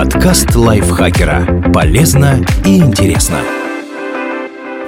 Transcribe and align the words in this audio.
Подкаст 0.00 0.54
лайфхакера. 0.56 1.70
Полезно 1.74 2.42
и 2.64 2.78
интересно. 2.78 3.36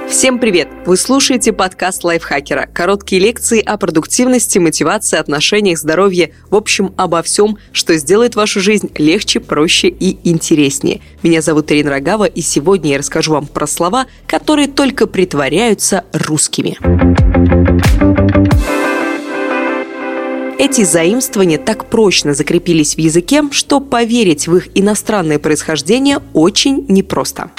Всем 0.09 0.39
привет! 0.39 0.69
Вы 0.87 0.97
слушаете 0.97 1.53
подкаст 1.53 2.03
лайфхакера. 2.03 2.67
Короткие 2.73 3.21
лекции 3.21 3.61
о 3.61 3.77
продуктивности, 3.77 4.57
мотивации, 4.57 5.19
отношениях, 5.19 5.77
здоровье. 5.77 6.33
В 6.49 6.55
общем, 6.55 6.95
обо 6.97 7.21
всем, 7.21 7.59
что 7.73 7.95
сделает 7.95 8.35
вашу 8.35 8.59
жизнь 8.59 8.89
легче, 8.97 9.39
проще 9.39 9.87
и 9.87 10.17
интереснее. 10.27 10.99
Меня 11.21 11.43
зовут 11.43 11.71
Ирина 11.71 11.91
Рогава, 11.91 12.23
и 12.25 12.41
сегодня 12.41 12.93
я 12.93 12.97
расскажу 12.97 13.33
вам 13.33 13.45
про 13.45 13.67
слова, 13.67 14.07
которые 14.25 14.67
только 14.67 15.05
притворяются 15.05 16.05
русскими. 16.11 16.75
Эти 20.63 20.85
заимствования 20.85 21.57
так 21.57 21.89
прочно 21.89 22.33
закрепились 22.33 22.95
в 22.95 22.97
языке, 22.97 23.43
что 23.51 23.81
поверить 23.81 24.47
в 24.47 24.55
их 24.55 24.69
иностранное 24.75 25.37
происхождение 25.37 26.19
очень 26.31 26.85
непросто 26.87 27.51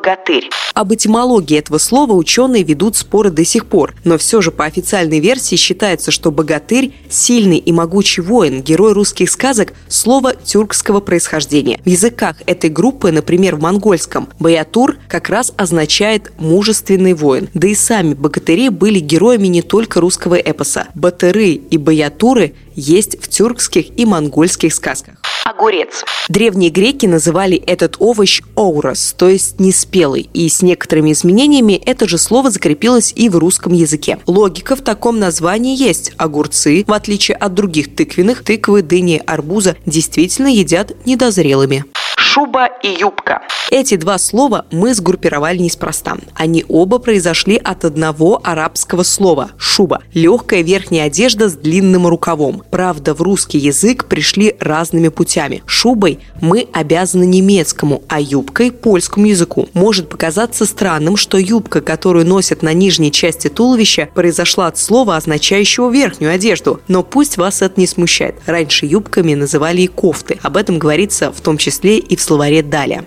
богатырь. 0.00 0.48
Об 0.74 0.94
этимологии 0.94 1.58
этого 1.58 1.78
слова 1.78 2.14
ученые 2.14 2.62
ведут 2.62 2.96
споры 2.96 3.30
до 3.30 3.44
сих 3.44 3.66
пор, 3.66 3.94
но 4.04 4.18
все 4.18 4.40
же 4.40 4.50
по 4.50 4.64
официальной 4.64 5.20
версии 5.20 5.56
считается, 5.56 6.10
что 6.10 6.30
богатырь– 6.30 6.92
сильный 7.10 7.58
и 7.58 7.72
могучий 7.72 8.22
воин, 8.22 8.62
герой 8.62 8.92
русских 8.92 9.30
сказок, 9.30 9.74
слово 9.88 10.34
тюркского 10.34 11.00
происхождения. 11.00 11.80
В 11.84 11.88
языках 11.88 12.36
этой 12.46 12.70
группы, 12.70 13.10
например, 13.10 13.56
в 13.56 13.60
монгольском, 13.60 14.28
баятур 14.38 14.96
как 15.08 15.28
раз 15.28 15.52
означает 15.56 16.32
«мужественный 16.38 17.14
воин». 17.14 17.48
Да 17.54 17.68
и 17.68 17.74
сами 17.74 18.14
богатыри 18.14 18.68
были 18.68 19.00
героями 19.00 19.48
не 19.48 19.62
только 19.62 20.00
русского 20.00 20.36
эпоса. 20.36 20.88
Батыры 20.94 21.50
и 21.50 21.76
баятуры 21.76 22.54
есть 22.74 23.22
в 23.22 23.28
тюркских 23.28 23.98
и 23.98 24.04
монгольских 24.04 24.74
сказках 24.74 25.16
огурец. 25.60 26.04
Древние 26.28 26.70
греки 26.70 27.06
называли 27.06 27.56
этот 27.56 27.96
овощ 27.98 28.40
оурос, 28.54 29.14
то 29.16 29.28
есть 29.28 29.60
неспелый, 29.60 30.30
и 30.32 30.48
с 30.48 30.62
некоторыми 30.62 31.12
изменениями 31.12 31.80
это 31.84 32.08
же 32.08 32.18
слово 32.18 32.50
закрепилось 32.50 33.12
и 33.14 33.28
в 33.28 33.36
русском 33.36 33.72
языке. 33.72 34.18
Логика 34.26 34.76
в 34.76 34.82
таком 34.82 35.18
названии 35.18 35.76
есть. 35.76 36.12
Огурцы, 36.16 36.84
в 36.86 36.92
отличие 36.92 37.36
от 37.36 37.54
других 37.54 37.94
тыквенных, 37.94 38.44
тыквы, 38.44 38.82
дыни, 38.82 39.22
арбуза, 39.26 39.76
действительно 39.86 40.48
едят 40.48 40.92
недозрелыми 41.04 41.84
шуба 42.30 42.66
и 42.82 42.88
юбка. 42.88 43.42
Эти 43.70 43.94
два 43.94 44.18
слова 44.18 44.66
мы 44.72 44.94
сгруппировали 44.94 45.58
неспроста. 45.58 46.16
Они 46.34 46.64
оба 46.68 46.98
произошли 46.98 47.56
от 47.56 47.84
одного 47.84 48.40
арабского 48.42 49.04
слова– 49.04 49.52
шуба– 49.58 50.02
легкая 50.12 50.62
верхняя 50.62 51.06
одежда 51.06 51.48
с 51.48 51.52
длинным 51.52 52.08
рукавом. 52.08 52.64
Правда, 52.70 53.14
в 53.14 53.22
русский 53.22 53.58
язык 53.58 54.06
пришли 54.06 54.56
разными 54.58 55.06
путями. 55.06 55.62
Шубой 55.66 56.18
мы 56.40 56.66
обязаны 56.72 57.22
немецкому, 57.24 58.02
а 58.08 58.20
юбкой– 58.20 58.72
польскому 58.72 59.26
языку. 59.26 59.68
Может 59.72 60.08
показаться 60.08 60.66
странным, 60.66 61.16
что 61.16 61.38
юбка, 61.38 61.80
которую 61.80 62.26
носят 62.26 62.62
на 62.62 62.72
нижней 62.72 63.12
части 63.12 63.46
туловища, 63.46 64.08
произошла 64.12 64.66
от 64.66 64.78
слова, 64.78 65.16
означающего 65.16 65.90
верхнюю 65.90 66.34
одежду. 66.34 66.80
Но 66.88 67.04
пусть 67.04 67.36
вас 67.36 67.62
это 67.62 67.78
не 67.78 67.86
смущает. 67.86 68.34
Раньше 68.46 68.86
юбками 68.86 69.34
называли 69.34 69.82
и 69.82 69.86
кофты. 69.86 70.40
Об 70.42 70.56
этом 70.56 70.80
говорится 70.80 71.30
в 71.30 71.40
том 71.40 71.56
числе 71.56 71.98
и 71.98 72.16
в 72.16 72.20
словаре 72.20 72.64
«далее». 72.64 73.04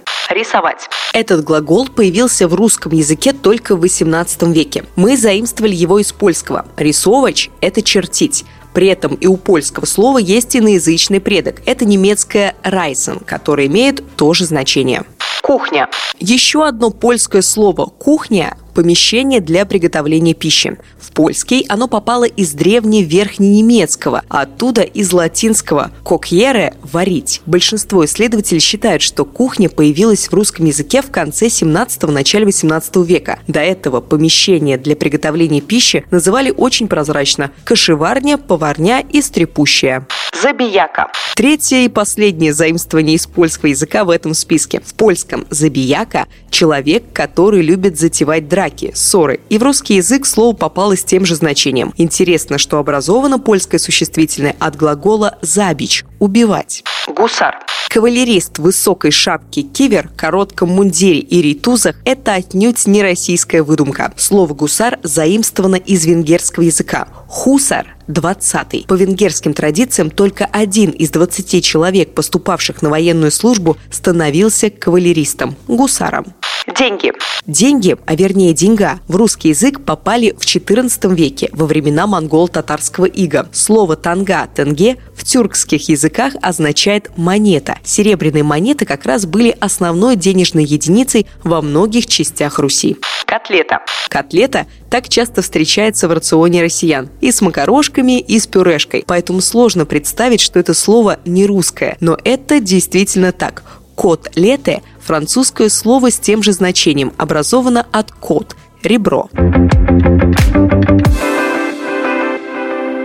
Рисовать. 0.54 0.88
Этот 1.14 1.44
глагол 1.44 1.88
появился 1.88 2.48
в 2.48 2.54
русском 2.54 2.92
языке 2.92 3.34
только 3.34 3.76
в 3.76 3.84
XVIII 3.84 4.54
веке. 4.54 4.86
Мы 4.96 5.18
заимствовали 5.18 5.74
его 5.74 5.98
из 5.98 6.12
польского. 6.12 6.68
Рисовач– 6.78 7.50
это 7.62 7.82
чертить. 7.82 8.46
При 8.72 8.88
этом 8.88 9.16
и 9.16 9.26
у 9.26 9.36
польского 9.38 9.86
слова 9.86 10.20
есть 10.20 10.56
иноязычный 10.56 11.20
предок. 11.20 11.64
Это 11.66 11.86
немецкое 11.86 12.56
«райсен», 12.62 13.20
которое 13.20 13.66
имеет 13.66 14.04
то 14.16 14.34
же 14.36 14.46
значение. 14.46 15.04
Кухня. 15.42 15.90
Еще 16.20 16.68
одно 16.68 16.92
польское 16.92 17.42
слово 17.42 17.88
«кухня» 17.88 18.56
помещение 18.74 19.40
для 19.40 19.66
приготовления 19.66 20.34
пищи. 20.34 20.78
В 21.00 21.12
польский 21.12 21.66
оно 21.70 21.88
попало 21.88 22.26
из 22.26 22.54
древневерхненемецкого, 22.54 24.24
а 24.30 24.42
оттуда 24.42 24.82
из 24.82 25.12
латинского 25.14 25.92
«кокьере»– 26.04 26.74
«варить». 26.84 27.42
Большинство 27.46 28.06
исследователей 28.06 28.60
считают, 28.60 29.02
что 29.02 29.26
кухня 29.26 29.70
появилась 29.70 30.28
в 30.28 30.34
русском 30.34 30.66
языке 30.66 31.02
в 31.02 31.12
конце 31.12 31.48
17-го, 31.48 32.12
начале 32.12 32.46
18 32.46 32.96
века. 32.98 33.40
До 33.48 33.60
этого 33.60 34.02
помещение 34.02 34.78
для 34.78 34.96
приготовления 34.96 35.62
пищи 35.62 36.06
называли 36.12 36.54
очень 36.56 36.88
прозрачно– 36.88 37.52
кошеварня, 37.64 38.38
поварня 38.38 39.00
и 39.02 39.22
стрепущая. 39.22 40.08
Забияка. 40.44 41.10
Третье 41.38 41.86
и 41.86 41.88
последнее 41.88 42.54
заимствование 42.54 43.16
из 43.16 43.28
польского 43.28 43.70
языка 43.70 44.04
в 44.04 44.10
этом 44.10 44.34
списке. 44.34 44.82
В 44.86 44.94
польском 44.94 45.48
«забияка»– 45.50 46.28
человек, 46.50 47.06
который 47.14 47.62
любит 47.62 47.98
затевать 47.98 48.50
драки, 48.50 48.92
ссоры. 48.94 49.40
И 49.48 49.58
в 49.58 49.64
русский 49.64 49.96
язык 49.96 50.26
слово 50.26 50.54
попало 50.54 50.98
с 50.98 51.04
тем 51.06 51.26
же 51.26 51.36
значением. 51.36 51.94
Интересно, 51.96 52.58
что 52.58 52.78
образовано 52.78 53.40
польское 53.40 53.80
существительное 53.80 54.54
от 54.60 54.76
глагола 54.76 55.38
«забич»– 55.42 56.04
«убивать». 56.20 56.84
Гусар. 57.08 57.63
Кавалерист 57.94 58.58
в 58.58 58.64
высокой 58.64 59.12
шапке 59.12 59.62
кивер, 59.62 60.10
коротком 60.18 60.70
мундире 60.70 61.20
и 61.20 61.44
ритузах– 61.44 61.96
это 62.06 62.34
отнюдь 62.34 62.88
не 62.88 63.04
российская 63.04 63.62
выдумка. 63.62 64.12
Слово 64.18 64.56
«гусар» 64.56 64.98
заимствовано 65.04 65.76
из 65.76 66.04
венгерского 66.04 66.64
языка. 66.64 67.08
Хусар 67.28 67.96
20. 68.08 68.88
По 68.88 68.96
венгерским 68.96 69.54
традициям 69.54 70.10
только 70.10 70.46
один 70.46 70.90
из 70.90 71.12
20 71.12 71.64
человек, 71.64 72.16
поступавших 72.16 72.82
на 72.82 72.90
военную 72.90 73.32
службу, 73.32 73.78
становился 73.92 74.72
кавалеристом– 74.72 75.56
гусаром. 75.68 76.26
Деньги. 76.68 77.12
Деньги, 77.46 77.98
а 78.06 78.16
вернее 78.16 78.54
деньга, 78.54 79.00
в 79.08 79.16
русский 79.18 79.50
язык 79.50 79.84
попали 79.84 80.32
в 80.32 80.46
XIV 80.46 81.14
веке, 81.14 81.50
во 81.52 81.66
времена 81.66 82.08
монгол-татарского 82.08 83.06
ига. 83.06 83.50
Слово 83.52 83.98
«танга»– 83.98 84.48
«тенге» 84.56 84.98
в 85.14 85.26
тюркских 85.26 85.90
языках 85.90 86.34
означает 86.42 87.12
«монета». 87.18 87.78
Серебряные 87.84 88.44
монеты 88.44 88.86
как 88.86 89.06
раз 89.06 89.26
были 89.26 89.56
основной 89.60 90.16
денежной 90.16 90.64
единицей 90.64 91.28
во 91.44 91.62
многих 91.62 92.08
частях 92.08 92.60
Руси. 92.60 92.98
Котлета. 93.26 93.80
Котлета 94.08 94.68
так 94.90 95.10
часто 95.10 95.42
встречается 95.42 96.08
в 96.08 96.14
рационе 96.14 96.62
россиян. 96.62 97.10
И 97.20 97.32
с 97.32 97.42
макарошками, 97.42 98.20
и 98.20 98.40
с 98.40 98.48
пюрешкой. 98.48 99.04
Поэтому 99.06 99.42
сложно 99.42 99.86
представить, 99.86 100.40
что 100.40 100.60
это 100.60 100.74
слово 100.74 101.20
не 101.26 101.46
русское. 101.46 101.98
Но 102.00 102.18
это 102.24 102.60
действительно 102.62 103.32
так. 103.34 103.64
Котлеты– 103.96 104.82
французское 105.04 105.70
слово 105.70 106.12
с 106.12 106.18
тем 106.18 106.44
же 106.44 106.52
значением, 106.52 107.14
образовано 107.18 107.86
от 107.92 108.12
кот– 108.12 108.56
ребро. 108.84 109.30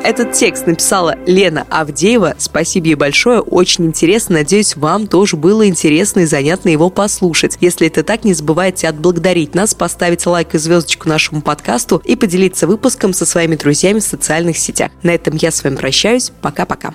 Этот 0.04 0.32
текст 0.32 0.66
написала 0.66 1.16
Лена 1.26 1.66
Авдеева. 1.68 2.34
Спасибо 2.38 2.86
ей 2.86 2.94
большое, 2.94 3.40
очень 3.40 3.84
интересно. 3.84 4.36
Надеюсь, 4.36 4.74
вам 4.74 5.06
тоже 5.06 5.36
было 5.36 5.68
интересно 5.68 6.20
и 6.20 6.24
занятно 6.24 6.70
его 6.70 6.88
послушать. 6.88 7.58
Если 7.60 7.88
это 7.88 8.02
так, 8.02 8.24
не 8.24 8.32
забывайте 8.32 8.88
отблагодарить 8.88 9.54
нас, 9.54 9.74
поставить 9.74 10.24
лайк 10.24 10.54
и 10.54 10.58
звездочку 10.58 11.10
нашему 11.10 11.42
подкасту 11.42 12.00
и 12.06 12.16
поделиться 12.16 12.66
выпуском 12.66 13.12
со 13.12 13.26
своими 13.26 13.56
друзьями 13.56 13.98
в 13.98 14.04
социальных 14.04 14.56
сетях. 14.56 14.92
На 15.02 15.10
этом 15.10 15.36
я 15.36 15.50
с 15.50 15.62
вами 15.62 15.76
прощаюсь. 15.76 16.32
Пока-пока. 16.40 16.94